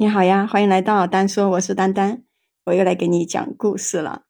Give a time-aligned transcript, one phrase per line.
[0.00, 2.22] 你好呀，欢迎来到丹说，我是丹丹，
[2.64, 4.22] 我又来给你讲故事了。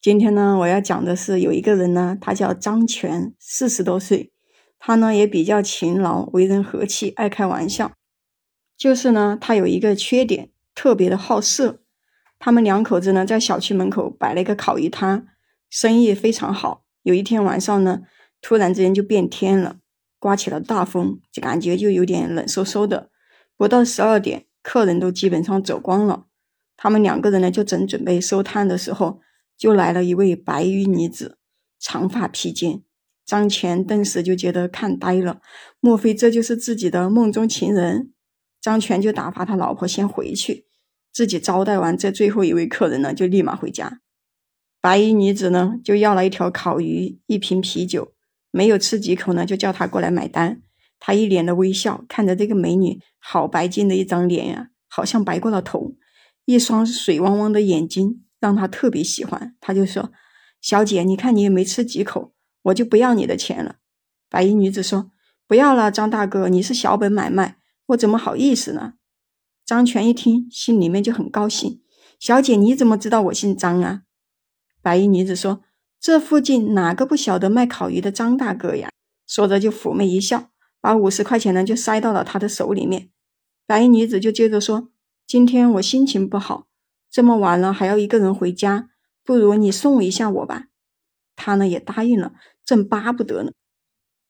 [0.00, 4.32] 今天呢，我要讲的是有一个人呢，他叫张全，四十多岁，
[4.78, 7.92] 他呢也比较勤劳，为人和气，爱开玩笑。
[8.78, 11.82] 就是呢，他有一个缺点，特别的好色。
[12.38, 15.26] 他们两口子呢，在小区门口摆了一个烤鱼摊，
[15.68, 16.86] 生意非常好。
[17.02, 18.00] 有一天晚上呢，
[18.40, 19.76] 突然之间就变天了，
[20.18, 23.10] 刮起了大风，就感觉就有点冷飕飕的。
[23.58, 24.46] 不到十二点。
[24.62, 26.26] 客人都基本上走光了，
[26.76, 29.20] 他们两个人呢就正准备收摊的时候，
[29.56, 31.38] 就来了一位白衣女子，
[31.78, 32.82] 长发披肩。
[33.24, 35.40] 张全顿时就觉得看呆了，
[35.78, 38.12] 莫非这就是自己的梦中情人？
[38.60, 40.66] 张全就打发他老婆先回去，
[41.12, 44.00] 自己招待完这最后一位客人呢，就立马回家。
[44.80, 48.14] 白衣女子呢就要了一条烤鱼，一瓶啤酒，
[48.50, 50.62] 没有吃几口呢，就叫他过来买单。
[51.00, 55.96] 他一脸的微笑，看着这个美女，好白净的一张脸呀，好像白过了头，
[56.44, 59.56] 一双水汪汪的眼睛让他特别喜欢。
[59.60, 60.12] 他就说
[60.60, 62.34] ：“小姐，你看你也没吃几口，
[62.64, 63.76] 我就不要你的钱了。”
[64.28, 65.10] 白衣女子说
[65.48, 68.92] ：“不要了，张大哥，你是小本买卖，我怎么好意思呢？”
[69.64, 71.80] 张全一听，心里面就很高兴
[72.20, 74.02] ：“小姐，你怎么知道我姓张啊？”
[74.82, 75.62] 白衣女子说
[75.98, 78.90] ：“这附近哪个不晓得卖烤鱼的张大哥呀？”
[79.26, 80.50] 说着就妩媚一笑。
[80.80, 83.10] 把五十块钱呢就塞到了他的手里面，
[83.66, 84.90] 白衣女子就接着说
[85.26, 86.66] ：“今天我心情不好，
[87.10, 88.88] 这么晚了还要一个人回家，
[89.24, 90.68] 不如你送一下我吧。”
[91.36, 92.32] 他呢也答应了，
[92.64, 93.52] 正巴不得呢。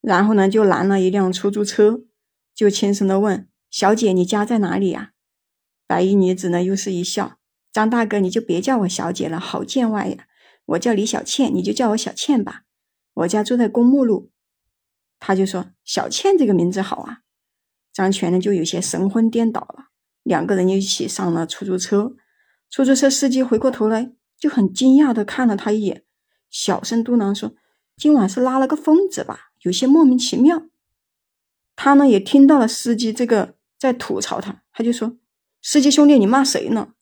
[0.01, 2.01] 然后呢就拦了一辆出租车，
[2.53, 5.11] 就轻声的问：“小姐，你家在哪里呀？”
[5.87, 7.37] 白衣女子呢又是一笑
[7.71, 10.25] ：“张大哥，你就别叫我小姐了，好见外呀。
[10.65, 12.63] 我叫李小倩，你就叫我小倩吧。
[13.13, 14.31] 我家住在公墓路。”
[15.21, 17.19] 他就说：“小倩这个名字好啊。”
[17.93, 19.85] 张全呢就有些神魂颠倒了。
[20.23, 22.15] 两个人就一起上了出租车，
[22.69, 26.03] 出租车司机回过头来就很惊讶的看了他一眼，
[26.49, 27.53] 小声嘟囔说
[27.95, 29.51] ：“今晚是拉了个疯子吧？
[29.61, 30.63] 有些莫名其妙。”
[31.75, 35.17] 他呢也听到了司机这个在吐槽他，他就说
[35.61, 36.93] ：“司机兄弟，你骂谁呢？”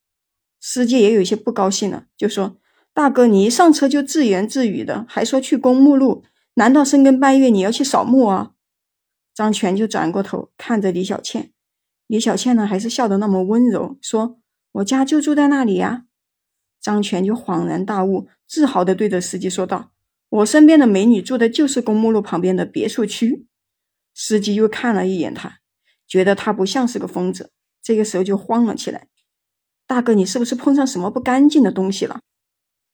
[0.59, 2.57] 司机也有些不高兴了，就说
[2.94, 6.23] ：“大哥，你一上车就自言自语的，还说去公墓路。”
[6.59, 8.51] 难道深更半夜你要去扫墓啊？
[9.33, 11.53] 张全就转过头看着李小倩，
[12.05, 14.41] 李小倩呢还是笑得那么温柔，说
[14.73, 16.03] ：“我家就住在那里呀。”
[16.81, 19.93] 张全就恍然大悟，自豪地对着司机说道
[20.27, 23.47] ：“我身边的美女住的就是公墓路旁边的别墅区。”
[24.13, 25.59] 司机又看了一眼他，
[26.05, 29.07] 觉得他不像是个疯子，这个时候就慌了起来
[29.87, 32.19] ：“大哥，你是不是碰上什么不干净的东西了？”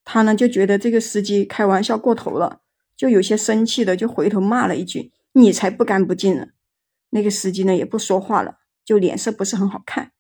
[0.06, 2.62] 他呢就觉得这个司机开玩笑过头了。
[2.96, 6.48] 就有些生气的，就回头骂了一句：“你才不干不净呢！”
[7.12, 10.12] 那个司机呢也不说话了，就脸色不是很好看，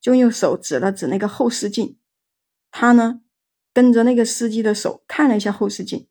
[0.00, 1.98] 就用手指了指那个后视镜。
[2.70, 3.20] 他呢
[3.72, 6.06] 跟着那个司机的手看了一下后视镜，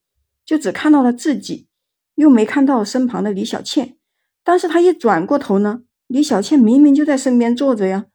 [0.45, 1.67] 就只看到了自己，
[2.15, 3.97] 又没看到身旁的李小倩。
[4.43, 8.05] 但是他一转过头呢，李小倩明明就在身边坐着呀！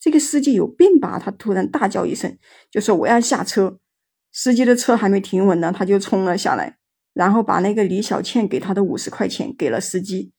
[0.00, 1.18] 这个司机有病吧？
[1.18, 2.36] 他突然大叫一声，
[2.70, 3.78] 就说：“我要下车！”
[4.32, 6.78] 司机的车还没停稳呢，他就冲了下来。
[7.12, 10.32] 然后把那个李小倩给他的五十块钱给了司机，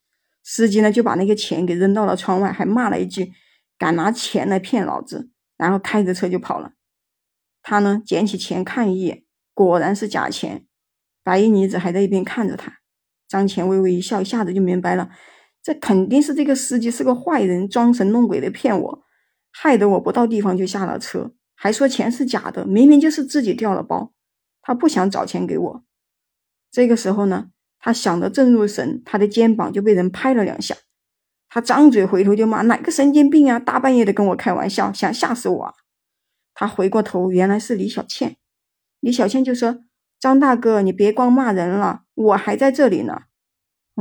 [0.44, 3.34] 司机呢就把那个钱给扔到了窗外，还骂了一句
[3.78, 6.74] ：“敢拿钱来骗老子！”然后开着车就跑了。
[7.62, 9.24] 他呢捡起钱看一眼，
[9.54, 10.66] 果然是假钱。
[11.24, 12.80] 白衣女子还在一边看着他。
[13.30, 15.10] 张乾微微一笑，一下子就明白了，
[15.62, 19.04] 这肯定是这个司机是个坏人，装神弄鬼的骗我，
[19.52, 24.12] 害得我不到地方就下了车，还说钱是假的，明明就是自己掉了包，
[24.62, 25.84] 他不想找钱给我。
[26.74, 30.76] 这个时候呢，他想的正入神，他的肩膀就被人拍了两下，
[31.48, 33.60] 他张嘴回头就骂：“哪个神经病啊！
[33.60, 35.74] 大半夜的跟我开玩笑，想吓死我！”啊！”
[36.56, 38.38] 他回过头，原来是李小倩。
[39.00, 39.84] 李小倩就说
[40.20, 43.26] ：“张大哥，你别光骂人了，我还在这里呢。”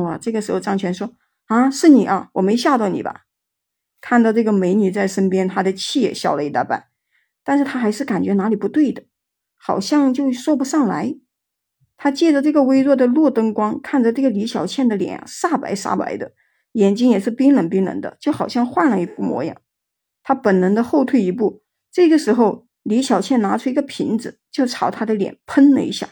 [0.01, 0.17] 哇！
[0.17, 1.13] 这个时候张全说
[1.49, 3.25] ：“啊，是你啊，我没吓到你吧？”
[4.01, 6.87] 看到这个美女在身边，他的气也消了一大半，
[7.45, 9.05] 但是他还是感觉哪里不对的，
[9.59, 11.15] 好像就说不上来。
[11.97, 16.33] 他借着这个微弱的路灯光，看着这个李小倩的脸，煞白煞白的，
[16.73, 19.57] 眼睛也是冰冷冰冷的，就好像换了一副模样。
[20.23, 21.63] 他本能的后退一步。
[21.91, 26.11] 这个时候，李小倩拿出一个瓶子，就朝他的脸喷了一下。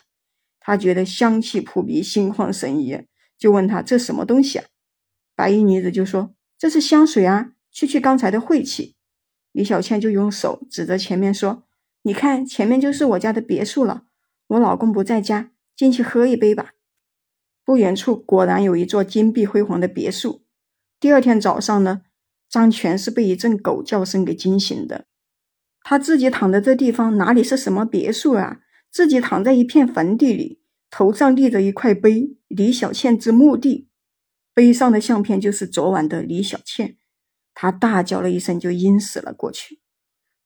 [0.61, 3.07] 他觉得香气扑鼻，心旷神怡，
[3.39, 4.67] 就问他这什么东西啊？
[5.35, 8.95] 白衣女子就说这是香水啊，去去刚才的晦气。
[9.53, 11.65] 李小倩就用手指着前面说
[12.03, 14.05] ：“你看，前面就是我家的别墅了，
[14.49, 15.51] 我老公不在家。”
[15.81, 16.75] 进去喝一杯吧。
[17.65, 20.45] 不远处果然有一座金碧辉煌的别墅。
[21.01, 22.03] 第二天早上呢，
[22.51, 25.07] 张全是被一阵狗叫声给惊醒的。
[25.81, 28.59] 他自己躺在这地方哪里是什么别墅啊？
[28.91, 30.61] 自己躺在一片坟地里，
[30.91, 33.89] 头上立着一块碑——李小倩之墓地。
[34.53, 36.99] 碑上的相片就是昨晚的李小倩。
[37.55, 39.81] 他大叫了一声，就晕死了过去。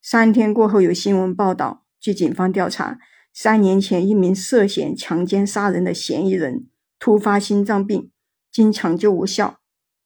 [0.00, 3.00] 三天过后，有新闻报道，据警方调查，
[3.36, 6.68] 三年前一名涉嫌强奸杀人的嫌疑人
[7.00, 8.10] 突发心脏病，
[8.52, 9.58] 经抢救无效，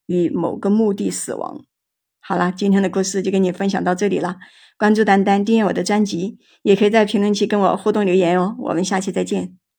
[0.06, 1.62] 于某个墓地死亡。
[2.20, 4.38] 好了，今天的故事就跟你分享到这里了。
[4.78, 8.56] 关注丹丹，订阅我的专辑，也可以在评论区跟我互动留言哦。
[8.60, 9.58] 我们下期再见。